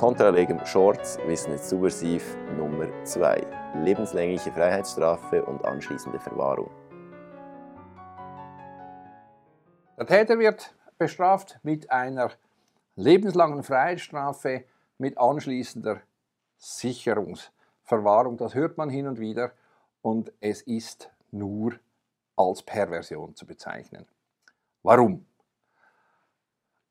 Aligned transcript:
Kontralegem 0.00 0.64
Shorts 0.64 1.18
Wissnet 1.26 1.62
subversiv 1.62 2.34
Nummer 2.56 2.88
2. 3.04 3.82
Lebenslängliche 3.84 4.50
Freiheitsstrafe 4.50 5.44
und 5.44 5.62
anschließende 5.66 6.18
Verwahrung. 6.18 6.70
Der 9.98 10.06
Täter 10.06 10.38
wird 10.38 10.74
bestraft 10.96 11.60
mit 11.62 11.90
einer 11.90 12.30
lebenslangen 12.96 13.62
Freiheitsstrafe 13.62 14.64
mit 14.96 15.18
anschließender 15.18 16.00
Sicherungsverwahrung. 16.56 18.38
Das 18.38 18.54
hört 18.54 18.78
man 18.78 18.88
hin 18.88 19.06
und 19.06 19.20
wieder 19.20 19.52
und 20.00 20.32
es 20.40 20.62
ist 20.62 21.10
nur 21.30 21.74
als 22.36 22.62
Perversion 22.62 23.36
zu 23.36 23.44
bezeichnen. 23.44 24.06
Warum? 24.82 25.26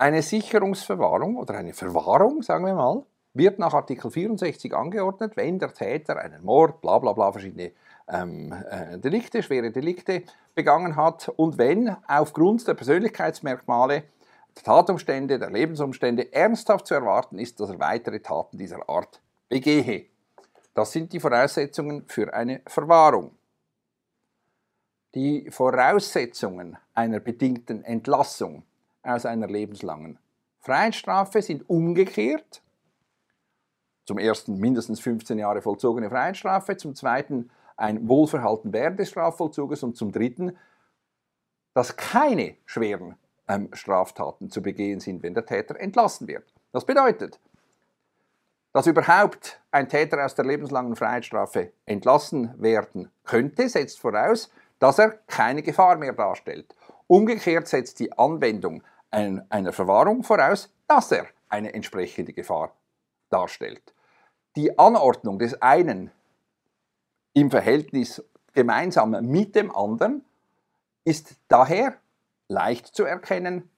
Eine 0.00 0.22
Sicherungsverwahrung 0.22 1.36
oder 1.36 1.54
eine 1.54 1.74
Verwahrung, 1.74 2.42
sagen 2.42 2.64
wir 2.64 2.74
mal, 2.74 3.04
wird 3.34 3.58
nach 3.58 3.74
Artikel 3.74 4.12
64 4.12 4.72
angeordnet, 4.72 5.36
wenn 5.36 5.58
der 5.58 5.74
Täter 5.74 6.18
einen 6.18 6.44
Mord, 6.44 6.80
bla 6.80 7.00
bla 7.00 7.12
bla, 7.12 7.32
verschiedene 7.32 7.72
ähm, 8.08 8.52
äh, 8.70 8.96
Delikte, 8.98 9.42
schwere 9.42 9.72
Delikte 9.72 10.22
begangen 10.54 10.94
hat 10.94 11.28
und 11.30 11.58
wenn 11.58 11.96
aufgrund 12.06 12.68
der 12.68 12.74
Persönlichkeitsmerkmale, 12.74 14.04
der 14.56 14.62
Tatumstände, 14.62 15.36
der 15.40 15.50
Lebensumstände 15.50 16.32
ernsthaft 16.32 16.86
zu 16.86 16.94
erwarten 16.94 17.40
ist, 17.40 17.58
dass 17.58 17.70
er 17.70 17.80
weitere 17.80 18.20
Taten 18.20 18.56
dieser 18.56 18.88
Art 18.88 19.20
begehe. 19.48 20.06
Das 20.74 20.92
sind 20.92 21.12
die 21.12 21.18
Voraussetzungen 21.18 22.04
für 22.06 22.32
eine 22.32 22.60
Verwahrung. 22.68 23.32
Die 25.16 25.50
Voraussetzungen 25.50 26.78
einer 26.94 27.18
bedingten 27.18 27.82
Entlassung 27.82 28.62
aus 29.08 29.26
einer 29.26 29.46
lebenslangen 29.46 30.18
Freiheitsstrafe 30.60 31.42
sind 31.42 31.68
umgekehrt. 31.68 32.62
Zum 34.06 34.18
ersten 34.18 34.58
mindestens 34.58 35.00
15 35.00 35.38
Jahre 35.38 35.62
vollzogene 35.62 36.10
Freiheitsstrafe, 36.10 36.76
zum 36.76 36.94
zweiten 36.94 37.50
ein 37.76 38.08
Wohlverhalten 38.08 38.72
während 38.72 38.98
des 38.98 39.10
Strafvollzuges 39.10 39.82
und 39.82 39.96
zum 39.96 40.12
dritten, 40.12 40.56
dass 41.74 41.96
keine 41.96 42.56
schweren 42.66 43.16
ähm, 43.46 43.68
Straftaten 43.72 44.50
zu 44.50 44.62
begehen 44.62 45.00
sind, 45.00 45.22
wenn 45.22 45.34
der 45.34 45.46
Täter 45.46 45.78
entlassen 45.78 46.26
wird. 46.26 46.52
Das 46.72 46.84
bedeutet, 46.84 47.38
dass 48.72 48.86
überhaupt 48.86 49.60
ein 49.70 49.88
Täter 49.88 50.24
aus 50.24 50.34
der 50.34 50.44
lebenslangen 50.44 50.96
Freiheitsstrafe 50.96 51.72
entlassen 51.86 52.60
werden 52.60 53.10
könnte, 53.24 53.68
setzt 53.68 54.00
voraus, 54.00 54.50
dass 54.78 54.98
er 54.98 55.10
keine 55.26 55.62
Gefahr 55.62 55.96
mehr 55.96 56.12
darstellt. 56.12 56.74
Umgekehrt 57.06 57.68
setzt 57.68 58.00
die 58.00 58.12
Anwendung 58.18 58.82
einer 59.10 59.72
Verwahrung 59.72 60.22
voraus, 60.22 60.72
dass 60.86 61.12
er 61.12 61.26
eine 61.48 61.72
entsprechende 61.74 62.32
Gefahr 62.32 62.72
darstellt. 63.30 63.94
Die 64.56 64.78
Anordnung 64.78 65.38
des 65.38 65.60
einen 65.62 66.10
im 67.32 67.50
Verhältnis 67.50 68.22
gemeinsam 68.52 69.10
mit 69.22 69.54
dem 69.54 69.74
anderen 69.74 70.24
ist 71.04 71.36
daher 71.48 71.94
leicht 72.48 72.88
zu 72.88 73.04
erkennen, 73.04 73.70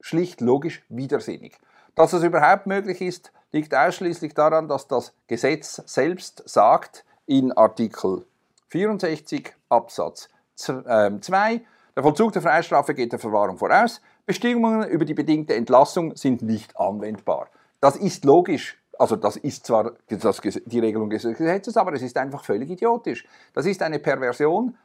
schlicht 0.00 0.40
logisch 0.40 0.84
widersinnig. 0.88 1.56
Dass 1.94 2.12
es 2.12 2.22
überhaupt 2.22 2.66
möglich 2.66 3.00
ist, 3.00 3.32
liegt 3.52 3.74
ausschließlich 3.74 4.34
daran, 4.34 4.68
dass 4.68 4.86
das 4.86 5.12
Gesetz 5.26 5.82
selbst 5.86 6.48
sagt 6.48 7.04
in 7.26 7.52
Artikel 7.52 8.26
64 8.68 9.54
Absatz 9.68 10.28
2, 10.54 11.52
ähm, 11.52 11.64
der 11.96 12.02
Vollzug 12.02 12.32
der 12.32 12.42
Freistrafe 12.42 12.94
geht 12.94 13.12
der 13.12 13.18
Verwahrung 13.18 13.56
voraus. 13.56 14.00
Bestimmungen 14.26 14.88
über 14.88 15.04
die 15.04 15.14
bedingte 15.14 15.54
Entlassung 15.54 16.14
sind 16.16 16.42
nicht 16.42 16.78
anwendbar. 16.78 17.48
Das 17.80 17.96
ist 17.96 18.24
logisch. 18.24 18.76
Also 18.98 19.16
das 19.16 19.36
ist 19.36 19.66
zwar 19.66 19.92
die 20.10 20.78
Regelung 20.78 21.08
des 21.08 21.22
Gesetzes, 21.22 21.76
aber 21.76 21.94
es 21.94 22.02
ist 22.02 22.16
einfach 22.18 22.44
völlig 22.44 22.70
idiotisch. 22.70 23.26
Das 23.54 23.64
ist 23.64 23.82
eine 23.82 23.98
Perversion, 23.98 24.76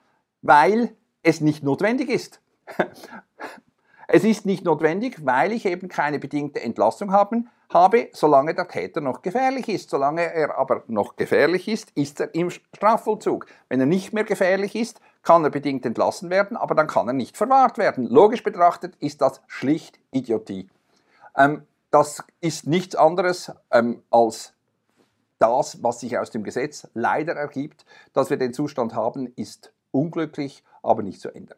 weil 0.42 0.96
es 1.22 1.42
nicht 1.42 1.64
notwendig 1.64 2.10
ist. 2.10 2.42
Es 4.08 4.24
ist 4.24 4.46
nicht 4.46 4.64
notwendig, 4.64 5.26
weil 5.26 5.52
ich 5.52 5.66
eben 5.66 5.88
keine 5.88 6.20
bedingte 6.20 6.62
Entlassung 6.62 7.12
haben, 7.12 7.50
habe, 7.74 8.10
solange 8.14 8.54
der 8.54 8.68
Täter 8.68 9.02
noch 9.02 9.22
gefährlich 9.22 9.68
ist. 9.68 9.90
Solange 9.90 10.22
er 10.22 10.58
aber 10.58 10.84
noch 10.88 11.16
gefährlich 11.16 11.68
ist, 11.68 11.92
ist 11.96 12.20
er 12.20 12.34
im 12.36 12.52
Strafvollzug. 12.52 13.48
Wenn 13.68 13.80
er 13.80 13.88
nicht 13.88 14.14
mehr 14.14 14.24
gefährlich 14.24 14.76
ist, 14.76 15.02
kann 15.26 15.44
er 15.44 15.50
bedingt 15.50 15.86
entlassen 15.86 16.30
werden, 16.30 16.56
aber 16.56 16.76
dann 16.76 16.88
kann 16.88 17.08
er 17.08 17.14
nicht 17.14 17.36
verwahrt 17.36 17.78
werden. 17.78 18.08
Logisch 18.08 18.44
betrachtet 18.44 18.96
ist 19.00 19.22
das 19.22 19.42
schlicht 19.48 20.00
Idiotie. 20.12 20.70
Ähm, 21.36 21.64
das 21.92 22.24
ist 22.40 22.68
nichts 22.68 22.96
anderes 22.96 23.52
ähm, 23.72 24.04
als 24.10 24.54
das, 25.40 25.84
was 25.84 26.00
sich 26.00 26.18
aus 26.18 26.30
dem 26.30 26.44
Gesetz 26.44 26.88
leider 26.94 27.34
ergibt. 27.34 27.86
Dass 28.14 28.30
wir 28.30 28.38
den 28.38 28.54
Zustand 28.54 28.94
haben, 28.94 29.28
ist 29.36 29.74
unglücklich, 29.92 30.64
aber 30.84 31.02
nicht 31.02 31.20
zu 31.20 31.34
ändern. 31.34 31.58